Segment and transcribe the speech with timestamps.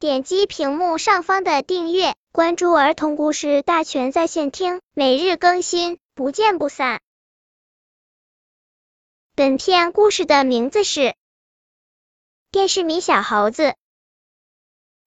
[0.00, 7.00] 点击屏幕上方的订阅，关注儿童故事大全在线听，每日更新，不见不散。
[9.34, 11.00] 本片故事的名字是
[12.52, 13.62] 《电视迷小猴子》。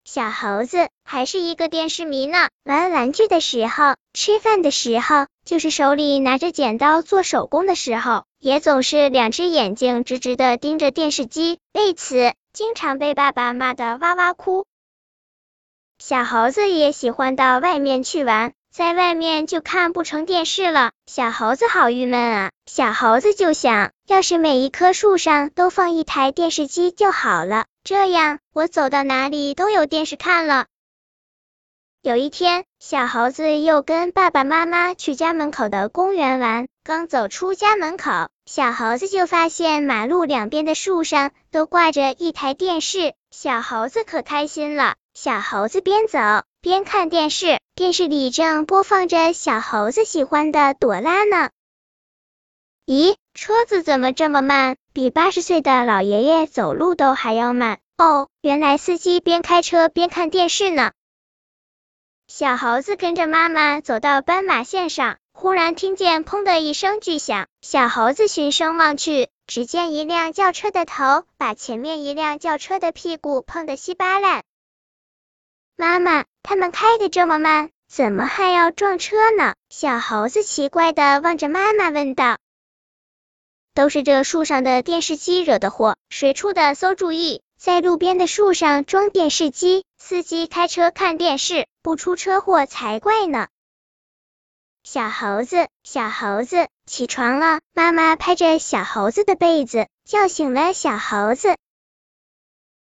[0.04, 14.66] 小猴子还是一个电视迷呢，玩玩具的时候，吃饭的时候，就是手里拿着剪刀做手工的时候，也总是两只眼睛直直的盯着电视机，为此经常被爸爸骂得哇哇哭。
[16.04, 22.50] 小猴子也喜欢到外面去玩，在外面就看不成电视了，小猴子好郁闷啊！
[22.66, 27.66] 小猴子就想，要是每一棵树上都放一台电视机就好了。
[27.84, 30.66] 这样，我走到哪里都有电视看了。
[32.02, 36.66] 有一天，小猴子又跟爸爸妈妈去家门口的公园玩。
[36.82, 38.10] 刚走出家门口，
[38.44, 43.14] 小猴子就发现马路两边的树上都挂着一台电视。
[43.30, 44.96] 小猴子可开心了。
[45.14, 46.18] 小猴子边走
[46.62, 51.50] 边看电视，电视里正播放着小猴子喜欢的朵拉呢。
[52.86, 54.76] 咦，车子怎么这么慢？
[54.94, 57.78] 比八十岁的老爷爷走路都还要慢。
[57.98, 60.92] 哦，原来司机边开车边看电视呢。
[62.26, 67.48] 小猴子跟着妈妈走到斑马线上，忽然听见砰的一声巨响。
[67.60, 74.42] 小猴子循声望去，只见一辆轿车的头把前面一辆轿车的屁股碰得稀巴烂。
[75.76, 79.54] 妈妈，他们开的这么慢，怎么还要撞车呢？
[79.68, 82.38] 小猴子奇怪的望着妈妈问道。
[83.74, 89.84] 都是这树上的电视机惹的祸，谁出的馊主意，在路边的树上装电视机？
[89.96, 93.48] 司机开车看电视，不出车祸才怪呢！
[94.84, 97.60] 小猴子，小猴子，起床了！
[97.72, 101.56] 妈妈拍着小猴子的被子，叫醒了小猴子。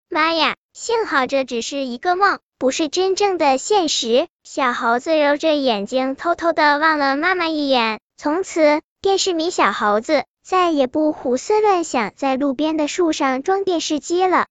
[0.08, 4.28] 妈呀，幸好这只是一个梦，不是真正的现实。
[4.44, 8.00] 小猴子揉着眼睛，偷偷的望了妈妈一眼。
[8.18, 10.24] 从此，电视迷小猴子。
[10.42, 14.46] 再也不胡思乱想，在路边的树上装电视机了。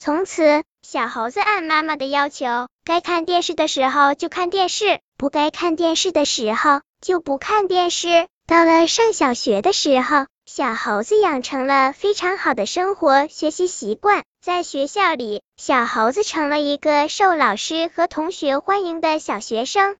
[0.00, 8.26] 从此，小猴子按妈妈的要求，该看电视的时候就看电视，不该看电视的时候就不看电视。
[8.48, 19.96] 到了上小学的时候，小猴子养成了非常好的生活学习习惯，在学校里，小猴子成了一个受老师和同学欢迎的小学生。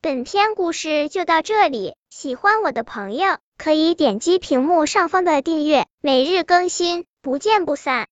[0.00, 8.08] 本篇故事就到这里，喜欢我的朋友可以点击屏幕上方的订阅，每日更新，不见不散。